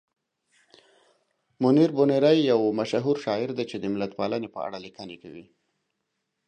منیر 1.61 1.89
بونیری 1.95 2.37
یو 2.51 2.61
مشهور 2.79 3.17
شاعر 3.25 3.49
دی 3.57 3.65
چې 3.71 3.77
د 3.79 3.85
ملتپالنې 3.93 4.49
په 4.53 4.59
اړه 4.67 4.77
لیکنې 4.85 5.17
کوي. 5.23 5.45